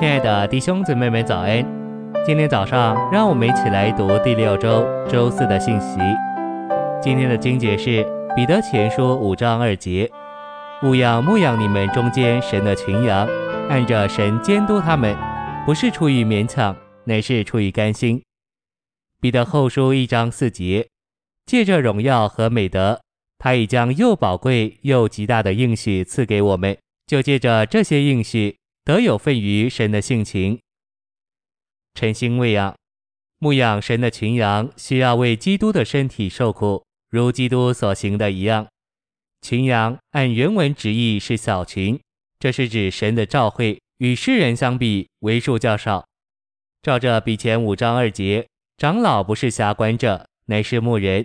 [0.00, 1.62] 亲爱的弟兄姊妹们，早安！
[2.24, 5.98] 今天早上，让我们一起来读第六周周四的信息。
[7.02, 8.02] 今天的经节是
[8.34, 10.10] 彼得前书五章二节：
[10.84, 13.28] 务要牧养你们中间神的群羊，
[13.68, 15.14] 按着神监督他们，
[15.66, 18.22] 不是出于勉强，乃是出于甘心。
[19.20, 20.88] 彼得后书一章四节：
[21.44, 23.02] 借着荣耀和美德，
[23.38, 26.74] 他已将又宝贵又极大的应许赐给我们，
[27.06, 28.59] 就借着这些应许。
[28.90, 30.58] 得有份于神的性情，
[31.94, 32.76] 诚心喂养、
[33.38, 38.66] 牧养神的群羊，需要为基督的身体受苦，如基督所行的一样。
[39.42, 42.00] 群羊按原文直译是小群，
[42.40, 46.04] 这是指神的召会与世人相比为数较少。
[46.82, 51.24] 照着彼前五章二节，长老不是辖管者，乃是牧人。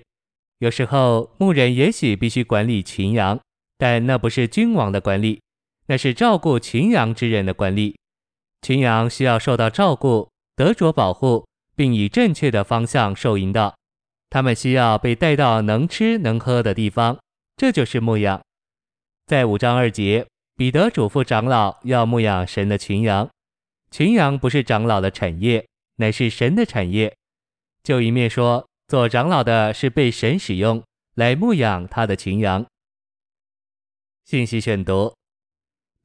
[0.59, 3.39] 有时候牧人也许必须管理群羊，
[3.79, 5.41] 但那不是君王的管理。
[5.87, 7.95] 那是照顾群羊之人的管理，
[8.61, 13.75] 群羊需要受到照顾、得着保护，并以正确的方向受引导。
[14.29, 17.19] 他们需要被带到能吃能喝的地方，
[17.55, 18.41] 这就是牧养。
[19.27, 23.29] 在五章二节，彼得嘱咐长老要牧养神的群羊。
[23.91, 27.15] 群羊不是长老的产业，乃是神的产业。
[27.83, 32.65] 就一面说，做长老的是被神使用来牧养他的群羊。
[34.25, 35.13] 信息选读。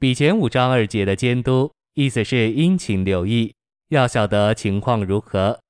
[0.01, 3.55] 比前五章二节的监督，意思是殷勤留意，
[3.89, 5.61] 要晓得情况如何。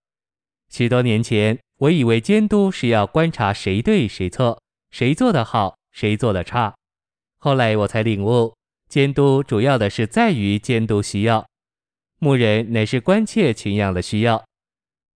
[0.69, 6.73] 许多年前，我以为监督是要观察谁对谁错，谁做得好，谁做得差。
[7.39, 8.55] 后来我才领悟，
[8.89, 11.45] 监督主要的是在于监督需要。
[12.21, 14.45] 牧人乃是关切群羊的需要，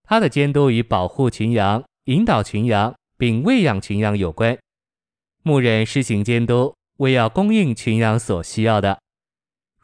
[0.03, 4.57] 他的监督与保护群羊、引导群羊并喂养群羊有关。
[5.41, 8.99] 牧人施行监督，为要供应群羊所需要的。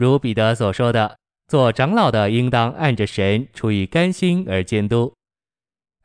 [0.01, 1.15] 如彼得所说的，
[1.47, 5.13] 做长老的应当按着神出于甘心而监督，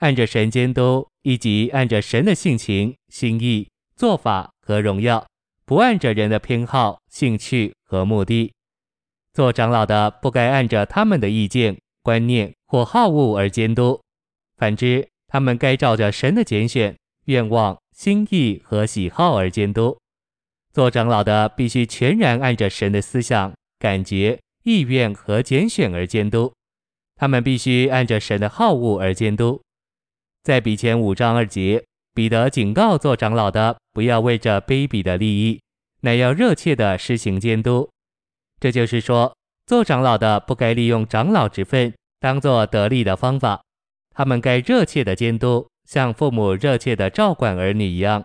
[0.00, 5.26] 按着神监督，以及按着神的性情、心意、做法和荣耀，
[5.64, 8.52] 不按着人的偏好、兴趣和目的。
[9.32, 13.98] 做长老的不该按着他们的意见、观念或好恶而监督，
[14.58, 19.96] 反之，他们该照着神的拣选、愿望、心意和喜好而监督。
[20.74, 23.54] 做长老的必须全然按着神的思想。
[23.78, 26.52] 感觉、意愿和拣选而监督，
[27.16, 29.60] 他们必须按着神的好恶而监督。
[30.42, 35.60] 在比前五章二节，彼得警告做长老的，不要为着卑鄙的利益，
[36.00, 37.90] 乃要热切地施行监督。
[38.58, 43.60] 这就是说，做长老的不该利用长老之分当作得利的方法，
[44.14, 48.24] 他们该热切地监督，像父母热切地照管儿女一样。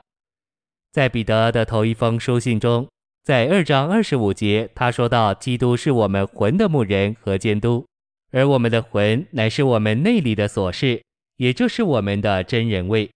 [0.92, 2.88] 在彼得的头一封书信中。
[3.24, 7.86] 在二章二十五节，他说到，基督是我们魂的牧人和监督，
[8.32, 11.04] 而我们的魂乃是我们内里的所事，
[11.38, 13.12] 也就是我们的真人位。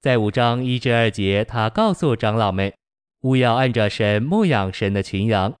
[0.00, 2.72] 在五章一至二节，他告诉长老们，
[3.22, 5.52] 务要按着神牧养神的群羊。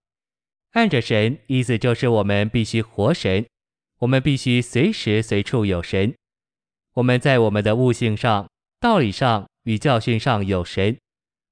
[0.74, 3.44] 按着神，意思就是我们必须活神，
[3.98, 6.14] 我们必须随时随处有神。
[6.94, 8.48] 我们在我们的悟性上、
[8.78, 10.96] 道理上与教训上有神。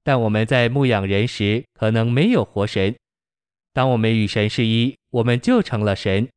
[0.04, 2.94] 但我们在牧养人时，可能没有活神。
[3.72, 6.28] 当我们与神是一，我们就成了神。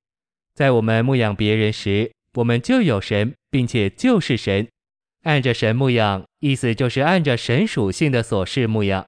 [0.53, 4.67] 在我们牧养别人时，我们就有神，并且就是神。
[5.23, 9.05] 按着神牧养，意思就是按着神属性的所示牧养。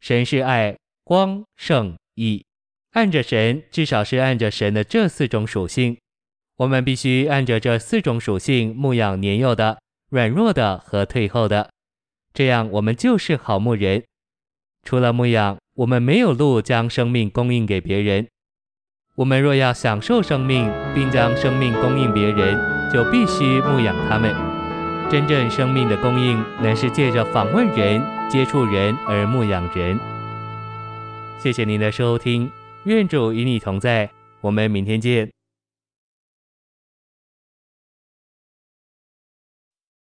[0.00, 2.44] 神是爱、光、圣、义。
[2.92, 5.96] 按着神，至少是按着神的这四种属性。
[6.58, 11.70] 我们必须按着这四种属性牧养年幼的、软弱的和退后的。
[12.32, 14.04] 这样，我们就是好牧人。
[14.84, 18.26] 除了牧养，我们没有路将生命供应给别人。
[19.16, 22.56] 我们若要享受生命，并将生命供应别人，
[22.92, 24.34] 就必须牧养他们。
[25.10, 28.00] 真正生命的供应，乃是借着访问人、
[28.30, 29.98] 接触人而牧养人。
[31.40, 32.50] 谢谢您的收听，
[32.84, 34.10] 愿主与你同在，
[34.40, 35.37] 我们明天见。